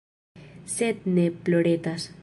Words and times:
Sed 0.77 1.05
ne 1.19 1.27
ploretas. 1.45 2.13